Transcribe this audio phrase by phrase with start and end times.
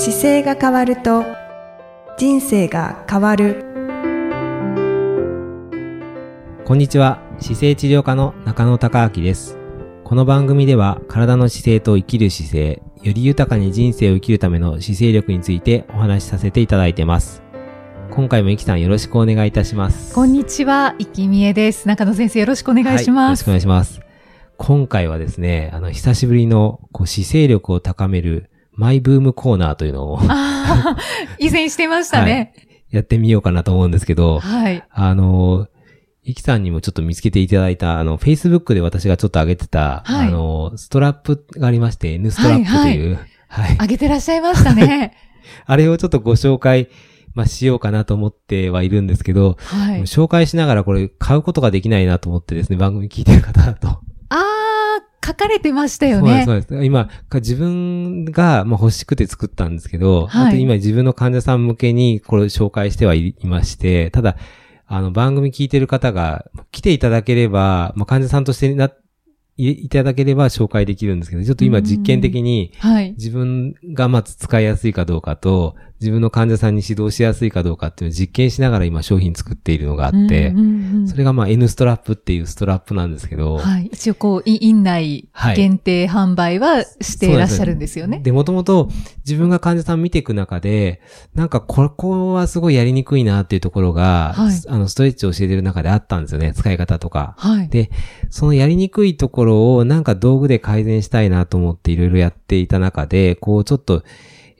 [0.00, 1.24] 姿勢が変わると
[2.18, 3.64] 人生が変わる。
[6.64, 7.20] こんにちは。
[7.40, 9.58] 姿勢治療科の中野孝明です。
[10.04, 17.42] この番組では体の姿勢と生きる姿勢より豊かに人生を生きるための姿勢力についてお話しさせていただいてます。
[18.12, 20.14] 今回もいきさんよろしくお願いいたします。
[20.14, 21.88] こんにちは、いきみえです。
[21.88, 23.44] 中野先生よろしくお願いしはい、よろします。
[23.44, 24.00] くお願いします。
[24.58, 30.96] 今回はですねあの久しぶりのこう姿勢力を高めるマイブームコーナーというのをああ、
[31.40, 32.54] 以前してましたね。
[32.90, 34.84] やってみようかなと思うんですけど、はい。
[34.88, 35.66] あの、
[36.22, 43.18] イキさんにもちょっと見つけていただいた、あの、Facebook で私がちょっと上げてた、はいあの、ストラップがありまして、N ストラップという、
[43.48, 45.16] はい、あげてらっしゃいましたね。
[45.66, 46.88] あれをちょっとご紹介、
[47.34, 50.02] まあ、しようかなと思ってはいるんですけど、はい。
[50.02, 53.88] 紹介しながらこれ買うことができないなと思ってですね、番組聞いてる方だと。
[53.88, 54.57] ああ、
[55.24, 56.44] 書かれてましたよそうです、ね。
[56.44, 56.84] そうです。
[56.84, 64.36] 今、か自分が、まあ、欲しくて作ったんですけど、はい今自分の患者さん向けにこれを紹介してはいいまして、ただ、
[64.86, 68.90] あの、番組聞いてる方が来ていただければ、まあ、患者さんとしてな、
[69.60, 73.12] いいただければ紹介できるんですけど、ちょっと今実験的にはい。
[73.12, 83.86] 自分がまず使いやすいかどうかと、自分の患者さんに指導しやすいかどうかっていうのを実験しながら今商品作っているのがあってうん、うんうんそれがまあ N ストラップっていうストラップなんですけど、はい。
[83.86, 88.20] 一応こう、い院内はい限定販売はしていらっしゃるんですよね。
[88.20, 88.88] で、もともと
[89.26, 91.00] 自分が患者さん見ていく中で、
[91.34, 96.52] なんかここはすごいやりにくいなっていうところが、はいあの、ストレッチを教えてる中であったんですよね。
[96.52, 97.34] 使い方とか。
[97.38, 97.68] はい。
[97.68, 97.90] で、
[98.30, 104.04] そのやりにくいところをなんか道具で改善したいなと思っていろいろやっていた中で、こうちょっと、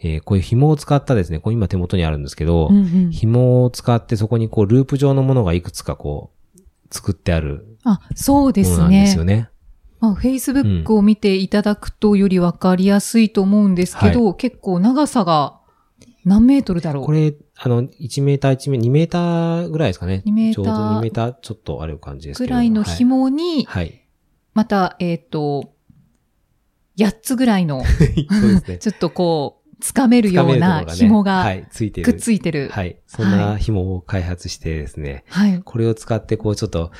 [0.02, 6.60] えーこういう紐を使ったですね、こう今手元にあるんですけど、うんうん紐を使ってそこにこうループ状のものがいくつかこう、
[6.90, 9.24] 作ってあるあ、そうですねなんですよ。
[9.24, 9.50] ね。
[10.00, 15.58] まあ、Facebook を見ていただくとよりわかりやすいと思うんですけど、結構長さが
[16.24, 17.04] 何メートルだろう？
[17.04, 20.22] これ、あの、1メーター1メーター、2メーターぐらいですかね。
[20.26, 22.48] 2メーターちょうど2メーターちょっとある感じですけど。
[22.48, 24.04] ぐらいのはい紐に、はい。
[24.54, 25.72] また、えっ、と、
[26.98, 28.78] 8つぐらいの、 そうですね。
[28.82, 32.20] ちょっとこう、つかめるような紐がはい、ついてくっる。
[32.20, 32.68] ついてる。
[32.70, 32.98] はい。
[33.06, 35.24] そんな紐を開発してですね。
[35.28, 35.60] はい。
[35.64, 36.90] これを使って、こう、ちょっと、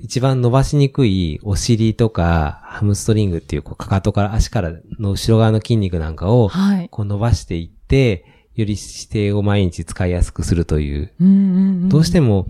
[0.00, 6.88] 一番伸ばしにくいお尻とか、ハムストリングっていう、こう、かかとから足からの後ろ側の筋肉なんかを、はい。
[6.88, 11.12] こう伸ばしていって、より姿勢を毎日使いやすくするという。
[11.20, 12.46] うんうんうんどうしても、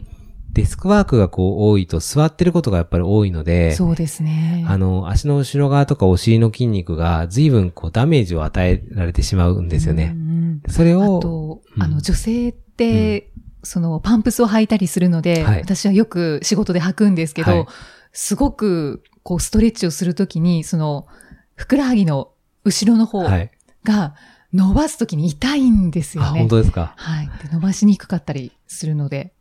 [0.53, 4.65] デスクワークがこう多いと座ってることがやっぱり多いので、そうですね。
[4.67, 10.13] あの、足の後ろ側とかお尻の筋肉が随分こうダメージを与えられてしまうんですよね。
[10.15, 13.31] うんうんそれあを、と、うんあの、女性って、
[13.63, 17.67] その、パンプスを履いたりするので、はい私はよく仕事で履くんですけど、はい
[18.11, 21.07] すごく、こう、ストレッチをするときに、その、
[21.55, 22.33] ふくらはぎの
[22.65, 23.51] 後ろの方はい。
[23.85, 24.15] が
[24.53, 26.41] 伸ばすときに痛いんですあ、よね。
[26.41, 26.95] 本当ですか？
[26.97, 27.27] はい。
[27.43, 29.33] で伸ばしにくかったりするので。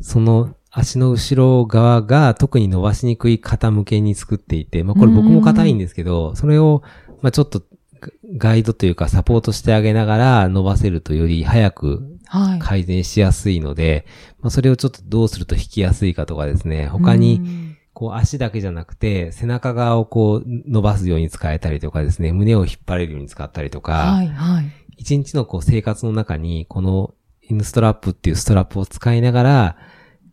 [0.00, 6.82] その足の後ろ側が特に伸ばしにくい方向けに作っていて、まあこれ僕も硬いんですけど、それを、
[7.22, 7.62] まあちょっと
[8.00, 8.10] ガ
[8.50, 12.58] ガイドというかサポートしてあげながら伸ばせるとより早くはい。
[12.58, 14.04] 改善しやすいので、
[14.40, 17.76] まあそれをちょっとどうすると引きやすいかとかですね、他に、うん。
[17.92, 24.70] こう足だけじゃなくて、背中側をこう伸ばすように使えたりとかですね、胸を引っ張れるように使ったりとか、はい、はい。
[24.98, 27.14] 一日のこう生活の中に、この
[27.48, 29.76] インストラップっていうストラップを使いながら、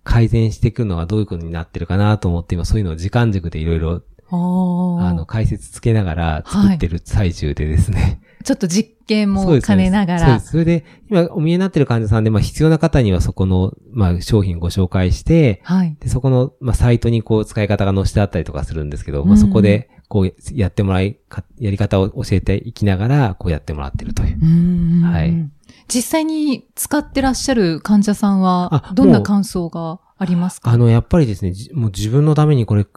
[0.03, 8.19] 改善していくのはどういうことになってるかなと思って、今そういうのを時間軸でいろいろ、あの、解説つけながら作ってる最中でですね。
[8.43, 10.19] ちょっと実験も兼ねながら。
[10.19, 10.51] そうです。
[10.51, 15.95] それで、今お見えになってる患者さんで、まあ必要な方にはそこの、まあ商品ご紹介して、はい。
[15.99, 24.39] で、そこの、まあサイトにこう使い方が載せてあったりとかするんですけど、まあうんそこで、こうやってもらいか、やり方を教えていきながら、こうやってもらってるという。
[24.41, 25.49] うんはい
[25.93, 30.71] 実際に使ってらっしゃる患者さんはあ、どんな感想がありますか？
[30.71, 32.87] あの、やっぱりですね、じもう自分のためにこれ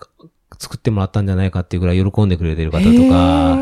[0.58, 3.58] 作ってもらったんじゃないかっていうぐらい喜んでくれてる方とか、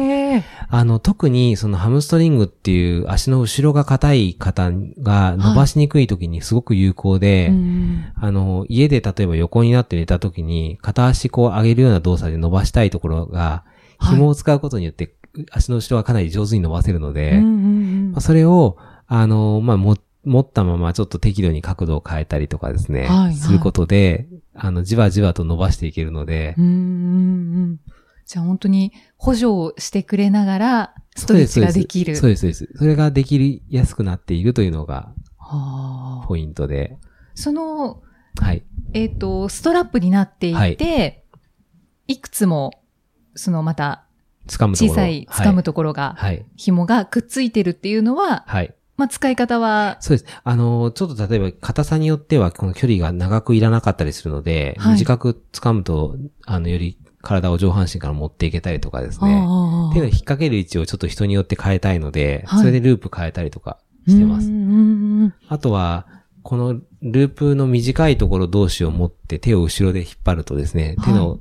[0.68, 4.70] あの、特にそのハムストリングっていう足の後ろが硬い方
[5.00, 8.04] が伸ばしにくい時にすごく有効で、うん。
[8.16, 13.64] あの、家で例えば横になって寝た時に片足こう上げるような動作で伸ばしたいところが、
[13.98, 14.16] はい。
[14.16, 15.14] 紐を使うことによって
[15.52, 17.40] 足の後ろがかなり上手に伸ばせるので、
[18.20, 18.76] それを、
[19.06, 26.74] あの、まあ、も、持ったままちょっと適度に角度を変えたりとかですね、はいはいすることで、あの、じわじわと伸ばしていけるので、うんうんう
[27.72, 27.80] ん
[28.26, 32.16] じゃあ本当に補助をしてくれながら、ストレッチができる。
[32.16, 32.78] そうです、そうです。
[32.78, 36.96] それができやすくなっているというのがはあポイントで、
[37.34, 38.02] その、
[38.40, 38.64] はい。
[38.94, 41.24] えっ、と、ストラップになっていて、
[42.08, 42.82] い、くつも、
[43.34, 44.06] そのまた、
[44.46, 44.92] 掴むところ。
[44.92, 46.46] 小さい掴むところが、はい。
[46.56, 48.74] 紐がくっついてるっていうのは、はい。
[48.96, 50.40] まあ、使い方は、そうです。
[50.44, 59.44] あの、ちょっと例えば硬さによってはこの距離が長くいらなかったりするので、はい短く掴むと、あの、より体を上半身から持っていけたりとかですね。
[59.46, 64.50] あっていうのを引っ掛ける位置をちょっと人によって変えたいので、はいそれでループ変えたりとかしてます。
[65.48, 66.06] あとは、
[66.42, 71.38] このループの短いところ同士を持って手を後ろで引っ張るとですね、はい手の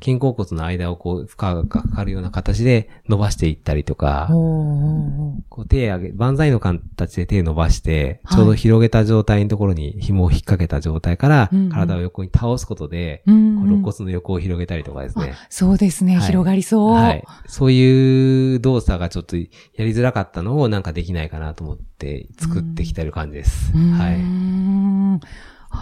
[0.00, 15.32] 肩甲骨の間をこう負荷がかかるような形で伸ばしていったりとか、こう手上げ、万歳の形で手伸ばして、はいちょうど広げた状態のところに紐を引っ掛けた状態から体を横に倒すことで、肋骨の横を広げたりとかですね。
[15.34, 16.92] あそうですね、はい広がりそう。
[16.92, 17.24] はい。
[17.46, 19.44] そういう動作がちょっとや
[19.78, 23.72] りづらかったのをなんかできないかなと思って作ってきてる感じです。
[23.72, 25.26] はい。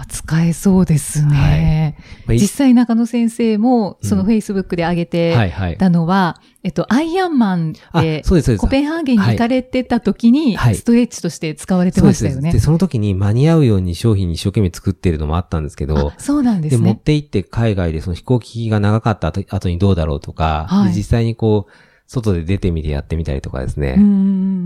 [0.08, 1.96] 使えそうですね。
[2.26, 5.78] まあい実際中野先生も、うんその Facebook で上げはいてはい。
[5.78, 8.22] たのは、えっと、アイアンマンあで。
[8.58, 12.58] コペンハーゲンに行かれてた時に、はいストレッチとして使われてましたよね。
[12.58, 17.00] その時に間に合うように商品に一生懸命作ってるのもあったんですけどあ、そうなんでです持っね。
[17.02, 21.72] て行って海外でその飛行機が長かった後後にどうだろうとか、はいで実際にこう、
[22.06, 23.96] 外で出てみてやってみたりとかですね。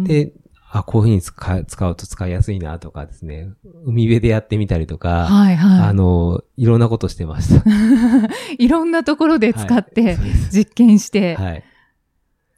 [0.05, 0.33] で、
[0.71, 3.49] あ、こういうふうに使う使うと使いやすいなとかですね。
[3.85, 5.89] 海辺でやってみたりとか、はいはい。
[5.89, 7.65] あの、いろんなことしてました。
[8.59, 11.65] いろんなところで使っはいてそうです実験して、はい。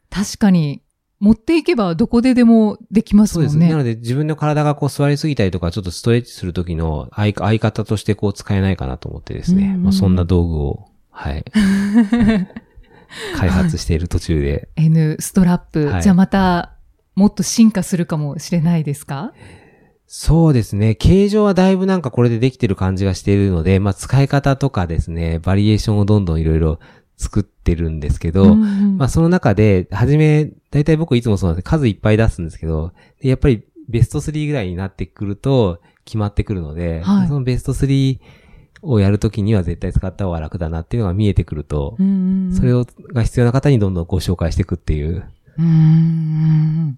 [0.09, 0.81] 確かに
[1.21, 3.55] 持っていけばどこででもできますそうです。
[3.55, 3.71] もんね。
[3.71, 9.67] なので自分の体がこう座りすぎたりとか、ちょっとストレッチする時の相相方としてこう使えないかなと思ってですね。
[9.67, 11.45] うんうんまあ、そんな道具を、はい。
[13.35, 14.69] 開発している途中で。
[14.75, 16.73] N ストラップ、はいじゃあまた
[17.15, 19.33] もっと進化するかもしれないですか？
[20.07, 20.95] そうですね。
[20.95, 26.79] 形状はだいぶなんかこれでできてる感じがしているので、まあ使い方とかですね、バリエーションをどんどんいろいろ
[27.15, 28.97] 作ってるんですけど、んん。
[28.97, 31.63] まあその中で、はじめ、だいたい僕いつもそうなんです。
[31.65, 32.91] 数いっぱい出すんですけど、
[33.21, 37.27] でやっぱりベスト3ぐらいになってくると決まってくるので、はい。
[37.29, 38.19] そのベスト3
[38.81, 42.53] をやるときには絶対使った方が楽だなっていうのが見えてくると、うんうんうん。
[42.53, 45.23] それを、が必要な方にどんどんご紹介していくっていう。
[45.57, 46.97] うーん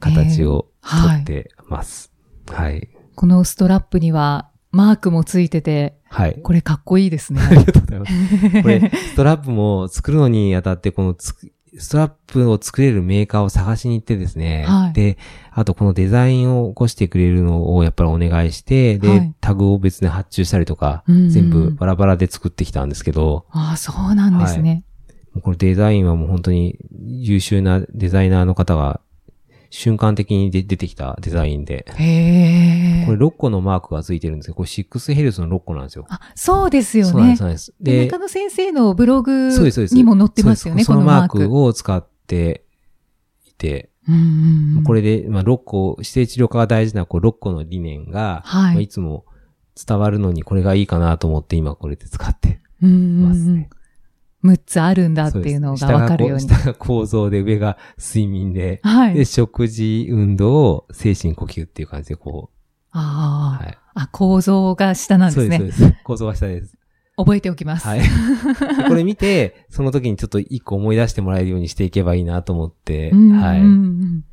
[0.00, 2.12] 形をえーとってます。
[2.46, 2.88] はい。
[3.14, 6.40] このストラップにはマークもついてて、はい。
[6.42, 7.40] これかっこいいですね。
[7.44, 8.62] ありがとうございます。
[8.62, 14.64] これ、ストラップも作るのにあたって、このストラップを作れるメーカーを探しに行ってですね。
[14.66, 15.18] はいで、
[15.52, 24.84] あとこのデザインを起こしてくれるのをやっぱりお願いして、で、はいタグを別に発注したりとか、うんうん全部バラバラで作ってきたんですけど、ああ、そうなんですね。
[25.32, 29.00] もうこれデザインはもう本当に優秀なデザイナーの方が
[29.70, 33.06] 瞬間的にで出てきたデザインで、へえ。
[33.06, 36.06] これ6個のマークがついてるんですけど、これ6ヘルスの6個なんですよ。
[36.08, 37.46] あ、そうですよねそうなんです、そう。
[37.46, 37.74] なんです。
[37.80, 39.50] で、中野先生のブログ。
[39.92, 41.38] にも載ってますよね、こそのマーク。
[41.48, 42.64] クを使って
[43.46, 43.90] いて、
[44.86, 49.26] これで、まあ、6個、指定治療科が大事なこう6個の理念が、はいまあ、いつも
[49.86, 53.77] 伝わるのにこれがいいかなと思って今これで使ってますねうん。
[54.44, 56.48] 6つあるんだっていうのがわかるように。
[56.48, 59.26] 下が下が構造で上が睡眠で、で、はい。
[59.26, 62.58] 食事、運動、精神呼吸っていう感じでこう、
[62.92, 63.78] ああ、はい。
[63.94, 65.56] あ、構造が下なんですね。
[65.58, 66.02] そうです、そうです。
[66.04, 66.78] 構造は下です。
[67.16, 67.86] 覚えておきます。
[67.86, 68.00] はい。
[68.88, 73.60] これ見て、その時にちょっと一個思い出してもらえるようにしていけばいいなと思って、うんうんうんはい。
[73.60, 74.24] うん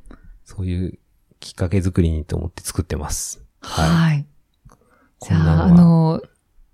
[0.44, 1.00] そういう
[1.40, 3.44] きっかけ作りにと思って作ってます。
[3.62, 3.90] はい。
[3.90, 4.28] はい。
[5.22, 6.22] じゃあ、あの、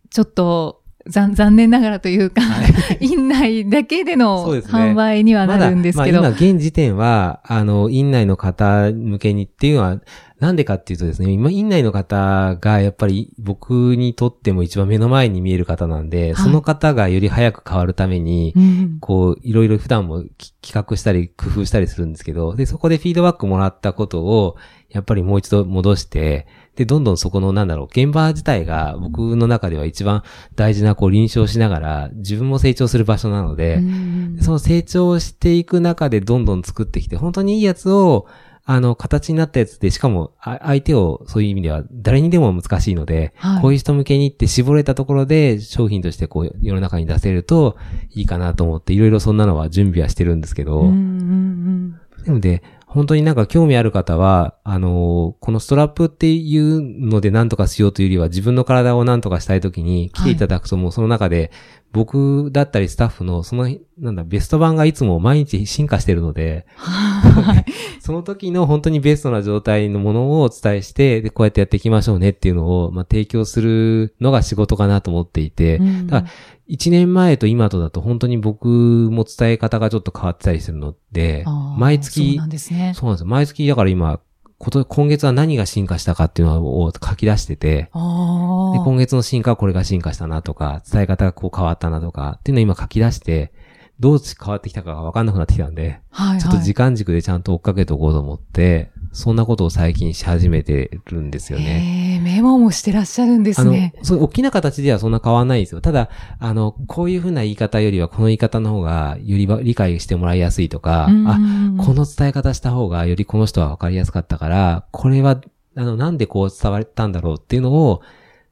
[0.09, 2.97] ちょっと、残残念ながらというか、はい。
[3.05, 9.97] 院内だけでの販売にはなるんですけど、まだ、まあ今現時点は、あの、院内の方向けにっていうのは、
[10.41, 16.43] なんでかっていうとですね、今、院内の方がやっぱり僕にとっても一番目の前に見える方なんで、はい。
[16.43, 24.57] その方がより早く変わるために、うんこう、いろいろ普段もき企画したり工夫したりするんですけど、で、そこでフィードバックもらったことを、
[24.89, 30.23] やっぱりもう一度戻して、で、どんどんそこの、なんだろう、現場自体が僕の中では一番
[30.55, 34.37] 大事な、こう、臨床しながら、自分も成長する場所なので、うん。
[34.41, 38.25] その成長していく中でどんどん作ってきて、本当にいいやつを、
[38.73, 43.61] あの、形になったやつで、しかも、あ相手を、そういう意味では、誰にでも難しいので、はい。
[43.61, 47.75] こういう人向けにって絞れたところで、商品としてこう、世の中に出せると
[48.11, 51.99] いいかなと思って、いろいろそんなのは準備はしてるんですけど、うんうんうん。
[52.25, 61.51] なので、本当になんか興味ある方は、あのーこのストラップっていうので何とかしようというよりは、自分の体を何とかしたいときに来ていただくと、もうその中で、
[61.91, 67.65] 僕だったりスタッフの、その、なんだ、ベスト版がいつも毎日進化してるので、はい。
[67.99, 76.31] その時の本当にベストな状態のものをお伝えして、で、こうやってやっていきましょうねっていうのを、まあ、提供するのが仕事かなと思っていて、うんだから
[76.69, 81.43] 1年前と今とだと本当に僕も伝え方がちょっと変わってたりするので
[81.77, 82.93] 毎そう月なん、ですね。
[82.95, 83.27] そうなんですよ。
[83.27, 84.21] 毎月、だから今、
[84.61, 87.89] こと今月は何が進化したかっていうのを書き出してて、で。
[87.93, 93.51] 今月の進化はこれが進化したなとか、伝え方がこう変わったなとか、っていうのを今書き出して、
[93.99, 96.39] どう変わってきたかがわかんなくなってきたんで、はい、はい。
[96.39, 102.13] ちょっと時間軸でちゃんと追っかけておこうと思って、そんなことを最近し始めてるんですよね。
[102.13, 105.81] ええメモもしてらっしゃるんですあのね。、そう、大きな形ではそんな変わらないんですよ。
[105.81, 115.41] ただ、あの、こういうふうな言い方よりは、この言い方の方が、よりば理解してもらいやすいとか、うんあ、この伝え方した方が、よりこの人は分かりやすかったから、これは、
[115.75, 118.01] あの、なんでこう伝わったんだろうっていうのを、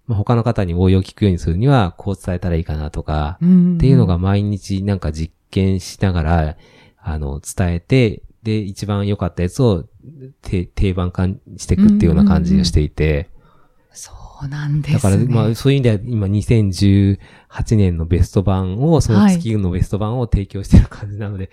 [0.08, 6.58] まあ、他の方に応用聞くようにするには、こう伝えたらいいかなとか、うんっていうのが毎日なんか実験しながら、
[7.01, 9.86] あの、伝えて、で、一番良かったやつを
[10.41, 11.27] て定番化
[11.58, 13.29] していくっていうような感じをしていて、
[13.91, 14.13] そ
[14.46, 14.93] うなんですね。
[14.96, 17.17] だから、まあ、そういう意味では今2018
[17.75, 21.50] 年のベスト版を、その月のベスト版を提供してる感じなので、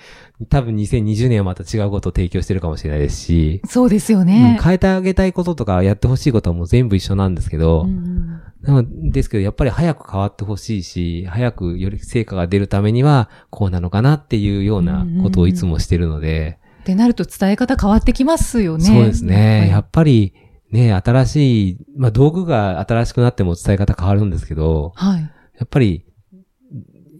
[0.48, 4.60] 多分2020年はまた違うことを提供してるかもしれないですし、そうですようんね。
[4.62, 18.84] 変えてあげたいこととかやってほしいことはもう全部一緒なんですけど、うんですけど、やっぱり早く変わってほしいし、早くより成果が出るためには、こうなのかなっていうようなことをいつもしてるので、ってなると伝え方変わってきますよね。
[18.84, 19.68] そうですね。
[19.70, 20.32] やはっぱり、
[20.70, 25.20] ね、新しい、まあ道具が新しくなっても伝え方変わるんですけど、はい。
[25.20, 25.28] や
[25.64, 26.04] っぱり、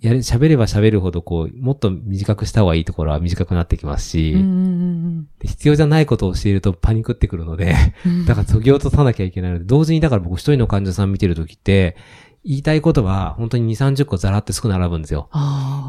[0.01, 11.97] やれ、喋れば喋るほど、こう、もっと短くした方がいいところは短くなってきますし、うんうんで必要じゃないことをしているとパニクってくるので、うんうん だから削ぎ落とさなきゃいけないので、同時にだから僕一人の患者さん見てるときって、
[12.45, 15.29] 言いたいことは本当に2、30個ザラってすぐ並ぶんですよ。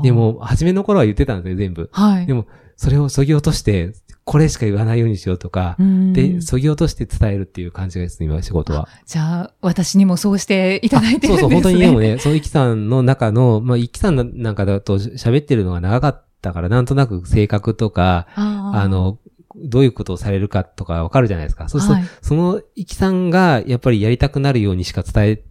[0.01, 1.89] で、も、初めの頃は言ってたんですよ、全部。
[1.91, 2.25] はい。
[2.25, 3.93] でも、それを削ぎ落として、
[4.23, 8.87] これしか言わないようにしようとかう、んで、削ぎ落として伝えるっていう感じがですね、今仕事は。
[9.05, 11.41] じゃあ、私にもそうしていただいてるんですね。
[11.41, 19.17] そうそう、本当にでもね、 そのイキさんの中の、まあ、イキさんなんかだと喋ってるのが長かったから、なんとなく性格とか、あの、
[19.55, 21.69] どういうことをされるかとかわかるじゃないですか。
[21.69, 25.43] そうすると、はいそのイキさんがやっぱりやりたくなるようにしか伝え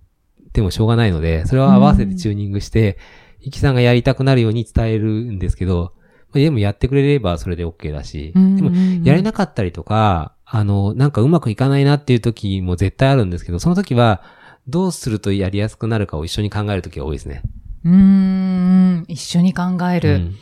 [0.52, 2.98] てもしょうがないので、それを合わせてチューニングして、
[3.40, 5.92] イキさんがやりたくなるように伝えるんですけど、
[6.32, 8.70] まあでもやってくれればそれで OK だし、でも
[9.04, 14.22] やれなかったりとか、あの、なんかうまくいかないなっていう時も絶対あるんですけど、その時は、
[14.68, 17.42] どうするとやりやすくなるかを一緒に考える時が多いですね。
[17.84, 20.14] うーん、一緒に考える。
[20.14, 20.36] うん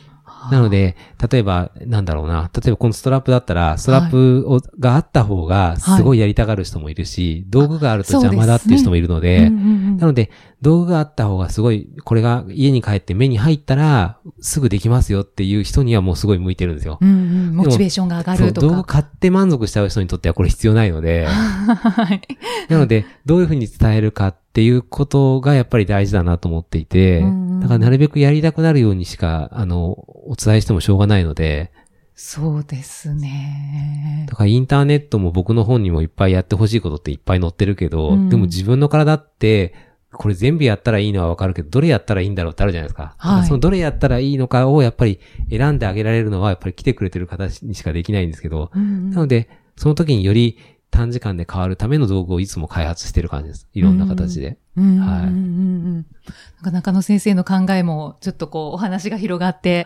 [0.51, 0.95] なので、
[1.31, 2.49] 例えば、なんだろうな。
[2.53, 10.29] 例えばこのストラップだったら、ストラップを、があった方が、すごいやりたがる人もいるし、道具があると邪魔だっていう人もいるので、うんうんうんなので、
[10.61, 16.97] 道具があった方がすごい、これが家に帰って目に入ったら、すぐできますよっていう人にはもうすごい向いてるんですよ。
[17.01, 17.11] うんう
[17.51, 18.83] んモチベーションが上がると道具か。
[18.83, 22.21] 買って満足しちゃう人にとってはこれ必要ないので、 はい。
[22.69, 27.21] なので、どういうふうに伝えるかっていうことがやっぱり大事だなと思っていて
[27.65, 29.91] だからなるべくやりたくなるようにしか、あの、
[30.27, 31.71] お伝えしてもしょうがないので、
[32.15, 34.25] そうですね。
[34.29, 34.37] だ。
[34.37, 38.29] からインターネットも僕の本にもいっぱいやってほしいことっていっぱい載ってるけど、うん。
[38.29, 39.75] でも自分の体って、
[40.13, 43.15] これ全部やったらいいのはわかるけど、どれやったらいいんだろうってあるじゃないですか。
[43.17, 43.47] はい。
[43.47, 45.19] そのどれやったらいいのかをやっぱり
[45.49, 49.09] 選んであげられるのはやっぱり来てくれてる方にしかできないんですけど、うんうん。
[49.09, 50.57] なので、その時により
[50.95, 53.67] 短時間で変わるための道具をいつも開発してる感じです。
[53.73, 54.57] いろんな形で。
[54.77, 59.85] うんはい中野先生の考えも、ちょっとこう、お話が広がって、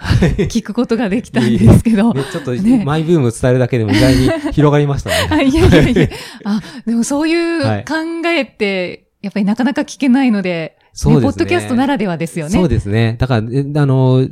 [0.49, 2.13] 聞くことができたんですけど。
[2.13, 5.45] ね、ちょっと、ねマイブーム伝えるだけでも意外に広がりました あね。
[5.45, 6.09] いやいやいや。
[6.45, 7.95] あ、でもそういうはい考
[8.27, 12.51] えって、やっぱりなかなか聞けないので、そうですねポッドキャストならではですよね。
[12.51, 13.17] そうですね。
[13.19, 14.27] だから、えあの、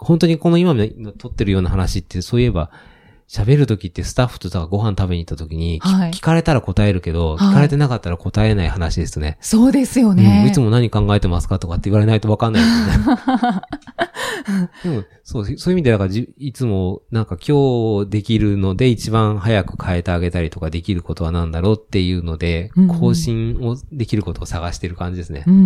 [0.00, 2.70] 本当にこの今の撮ってるような話って、そういえば、
[3.32, 9.38] 喋るときってスタッフとかご飯食べに行ったときに、きはい聞かれたら答えるけど、はい聞かれてなかったら答えない話ですね。
[9.40, 10.46] そうですようんね。
[10.46, 13.62] いつも何考えてますかとかって言われないとわかんないですね。
[14.84, 25.44] でも、そう、そういう意味で、だからじ、いつも、なんか今日できるので一番早く変えてあげたりとかできることは何だろうっていうので、うんうん更新をできることを探してる感じですね。
[25.46, 25.58] うんう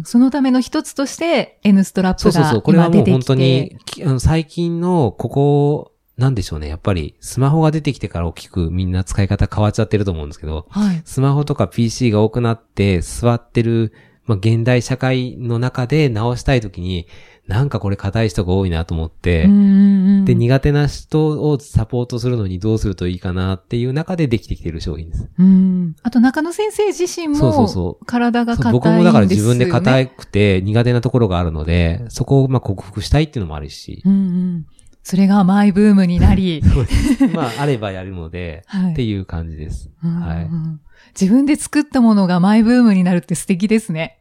[0.00, 2.62] んそのための一つとして、N ストラップがそうそうそう。
[2.62, 2.88] これは。
[2.88, 6.68] もう本当に、きあの最近の、ここ、なんでしょうね。
[6.68, 11.02] やっぱり、スマホが出てきてから大きくみんな使い方変わっちゃってると思うんですけど、はい。
[11.04, 13.92] スマホとか PC が多くなって座ってる、
[14.26, 17.06] まあ、現代社会の中で直したいときに、
[17.46, 25.28] なんかこれ硬い人が多いなと思って、で、苦手な人をサポートするのにどうするといいかなっていう中でできてきてる商品です。
[25.38, 25.96] うん。
[26.02, 28.90] あと中野先生自身そうそうもそう体が硬いんですよ、ね。
[28.90, 34.66] 僕もだから自分で硬くて苦手なところがあるので、そこをまあ克服したいっていうのもあるしう、んうん。
[35.08, 36.62] それがマイブームになり、
[37.32, 39.90] まああればやるので、はいっていう感じです。
[40.04, 40.80] うんはいうん
[41.18, 44.18] 自分で作ったものがマイブームになるって素敵ですね。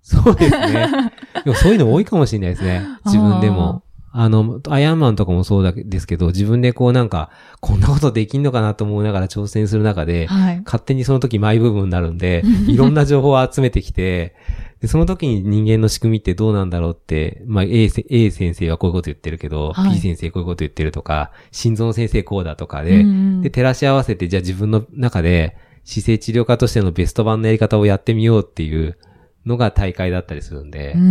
[0.00, 1.12] そうですね。
[1.44, 2.86] でもそういうの多いかもしれないですね。
[3.04, 3.82] 自分でも。
[4.12, 10.62] あの、アイアンマンとかもそうだけですけど、自分でこうなんか、こんなことできんのかなと思いながら挑戦する中で、はい。
[10.64, 14.34] 勝手にその時マイ部分になるんで、 いろんな情報を集めてきて、
[14.80, 23.04] でその時に人間の仕組みってどうなんだろうって、まあ A, せ A 先生はこういうこと言ってるけど、はい P 先生こういうこと言ってるとか、心臓の先生こうだとかで、
[23.42, 28.96] で、照らし合わせて、じゃあ自分の中で姿勢治療家としてのベスト版のやり方をやってみようっていう
[29.44, 31.08] のが大会だったりするんで、うんうん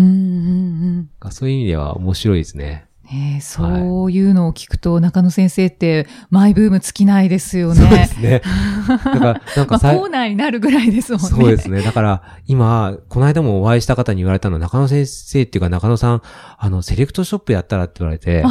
[1.24, 2.89] うんそういう意味では面白いですね。
[3.12, 8.06] ねえそういうのを聞くと、中野先生ってマイブーム尽きないですよそうでね。
[8.06, 8.42] すね。
[8.88, 11.28] だから、 なんまあ、かさいコーナーになるぐらいですもんね。
[11.30, 11.82] そうですね。
[11.82, 16.22] だから、今、この間もお会いした方に言われたのは、中野先生っていうか中野さん、
[16.60, 18.44] あの、セレクトショップやったらって言われて、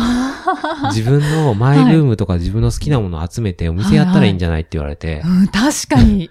[0.93, 6.31] 自分のマイルームとか自分の好きなものを集めてお店やったらいいんじゃないって言われて、うん、確かに、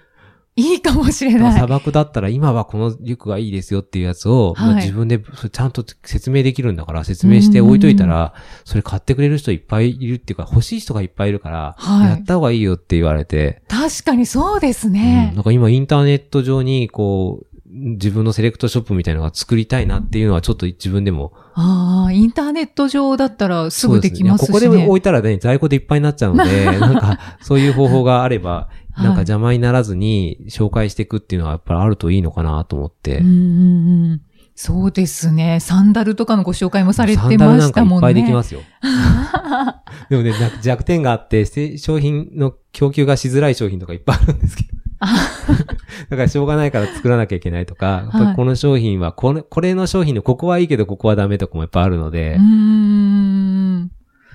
[0.58, 1.52] いいかもしれない。
[1.52, 5.20] 砂漠だったら今はこのリュックがいいですよっていうやつを、はいまあ自分で
[5.52, 8.34] ちゃんと説明できるんだから説明して置いといたら、
[8.64, 15.32] それ買ってくれる人いっぱいいるっていうか欲しい人がいっぱいいるから、はいやった方がいいよって言われて、確かにそうですうんね。
[15.36, 21.32] なんか今インターネット上にこう、自分のセレクトショップみたいなのが作りたいなっていうのはちょっと自分でも。
[21.54, 24.54] ああ、インターネット上だったらすぐできますしね。
[24.60, 33.18] ねここで置いたらね、在庫でいっぱいになっちゃうので、 なんかそういう方法があれば、はいなんか邪魔にならずに紹介していくっていうのはやっぱりあるといいのかなと思って。
[33.18, 34.20] うん。
[34.54, 35.60] そうですね。
[35.60, 38.00] サンダルとかのご紹介もされてサンダルまなんかいっしたもんね。
[38.00, 38.60] ぱいできますよ。
[40.10, 44.68] でもね、な弱点があって、せ商品の供給がしづらい商品とかいっぱいあるんですけど。
[44.98, 53.90] だからしょうがないから作らなきゃいけないとか、この商品はこれ、これの商品のここはいいけどここはダメとかもやっぱあるのでうー、ん。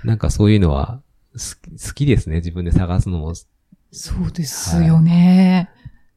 [0.05, 1.01] なんかそういうのは
[1.33, 2.37] 好きですね。
[2.37, 3.33] 自分で探すのも。
[3.93, 5.69] そうですよね。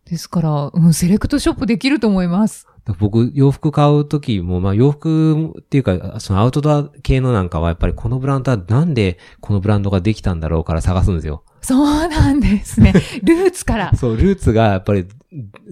[0.06, 2.66] ですから、うん、セレクトショップできると思います。
[2.98, 11.42] 僕、洋服買うときも、まあ洋服っていうか、そのアウトドア系のなんかはやっぱりこのブランドはなんでこのブランドができたんだろうから探すんですよ。
[11.60, 12.92] そうなんですね。
[13.24, 13.92] ルーツから。
[13.96, 15.06] そう、ルーツがやっぱり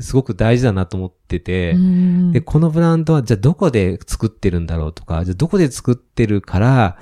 [0.01, 6.99] すごく大事だなと思ってて、うんで、このブランドはじゃあどこで作ってるんだろうとか、じゃあどこで作ってるから、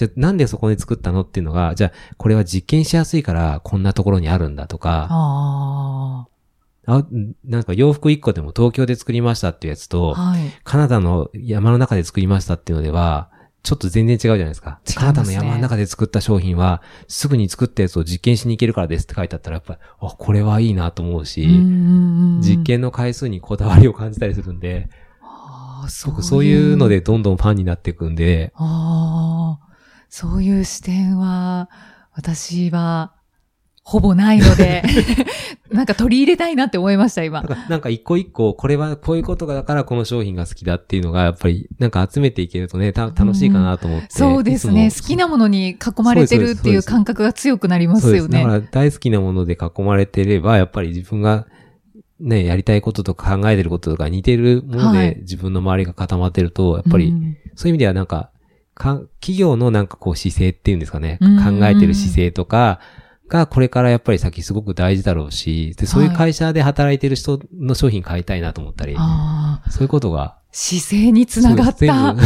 [0.00, 6.26] じゃあなんでそこに作ったのっていうのが、じゃあこれは実験しやすいからこんなところにあるんだとか、あ
[6.86, 7.06] あ
[7.44, 9.88] なんか洋服1個でも東京で作りましたっていうやつあ。
[9.88, 10.40] と、はい。
[10.64, 13.30] カナダの山の中で作りましたっていうのでは、
[13.62, 14.80] ちょっと全然違うじゃないですか。
[14.84, 21.46] すねカナダの山の中で作った商品は、すぐに作ったやつを実験しに行けるからですって書いてあったら、やっぱり、あ、これはいいなと思うし、う
[22.40, 24.88] 実験の回数にこだわりを感じたりするんで、
[25.20, 29.69] ああそう僕そういうのでどんどんファンになっていくんで、ああ、
[30.10, 31.70] そういう視点は、
[32.12, 33.14] 私は、
[33.82, 34.82] ほぼないので、
[35.72, 37.80] なんか取り入れたいなって思いました、今なん。
[37.80, 44.06] か一個一個、これはこういうことがだからこの商品が好きだっていうのが、やっぱりなんか集めていけるとね、た楽しいかなと思って。
[44.10, 44.90] そうですね。
[44.90, 48.42] 好きなものに囲まれてるっていう感覚が強くなりますよね。
[48.42, 51.46] だから大好きなもので囲まれてれば、やっぱり自分が
[52.20, 58.30] ね、やりたいこととか考えてることとか似てるもので、はい自分の周りが固まってると、やっぱり、うんそういう意味ではなんか、
[58.80, 62.80] か企業のなんかこう姿勢っていうんですかね、うん考えてる姿勢とか
[63.28, 72.16] がこれからやっぱり先すごく大事だろうし、で、そういう会社で働いてる人の商品買いたいなと思ったり、ああ、そういうことが、姿勢につながった。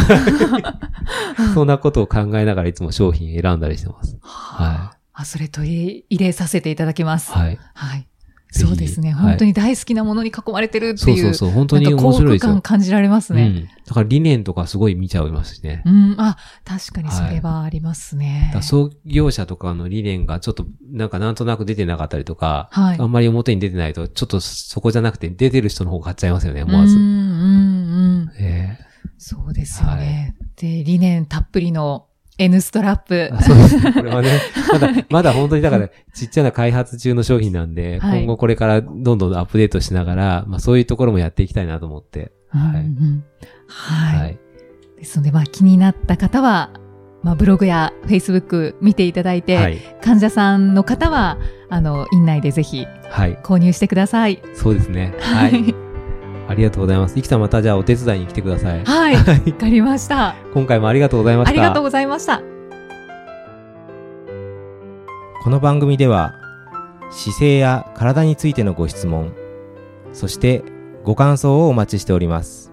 [1.55, 4.17] そんなことを考えながらいつも商品選んだりしてます。
[4.23, 7.33] はあ、それ取り入れさせていただきます。
[7.33, 7.35] い。
[7.35, 7.59] はい。
[7.75, 8.09] はい。
[8.55, 9.13] そうですね。
[9.13, 11.17] はい本当に大好きなものに囲まれてるっていう。
[11.17, 12.61] そうそうそう、本当に面白いですよ感。
[12.63, 13.43] 感じられますね。
[13.43, 13.69] うん。
[13.85, 15.83] だから理念とかすごい見ちゃいますしね。
[15.85, 18.45] うん、あ、確かにそれはありますね。
[18.49, 26.97] だから創業者とかの理念がちょっとなんかなんとなく出てなかったりとか、はいあんまり表に出てないと、ちょっとそこじゃなくて出てる人の方が買っちゃいますよね、思わず。
[26.97, 27.11] うん、うん、う
[28.27, 28.31] ん。
[28.39, 28.79] え
[29.19, 30.37] そうですよね。
[30.57, 32.07] で、理念たっぷりの
[32.39, 33.93] N ストラップそうですね。
[33.93, 34.41] これはね、
[34.73, 42.33] まだ、まだ本当にだからちっちゃな開発中の商品なんで、はい今後これからどんどんアップデートしながら、まあそういうところもやっていきたいなと思って。
[42.49, 43.25] はいうんうん
[43.67, 44.19] はい。
[44.19, 44.39] はい。
[44.99, 46.71] ですので、まあ気になった方は、
[47.23, 49.79] まあブログや Facebook 見ていただいて、はい。
[50.03, 51.39] 患者さんの方は、
[51.71, 53.37] あの、院内でぜひはい。
[53.43, 54.43] 購入してください。
[54.55, 55.15] そうですね。
[55.21, 55.75] はい。
[56.49, 57.19] ありがとうございます。
[57.19, 58.85] いきさんまたじゃあお手伝いに来てください。
[58.85, 59.17] はい。
[59.17, 60.35] わかりました。
[60.53, 61.51] 今回もありがとうございました。
[61.51, 62.43] ありがとうございました。
[65.45, 66.33] この番組では
[67.11, 69.35] 姿勢や体についてのご質問
[70.15, 70.65] そして
[71.05, 72.73] ご感想をお待ちしております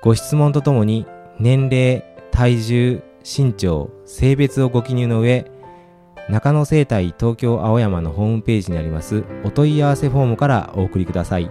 [0.00, 1.04] ご質問とともに
[1.40, 5.50] 年齢体重身長性別をご記入の上
[6.30, 11.50] 中野生態東京青山のホームページにありますお問い合わせフォームからお送りください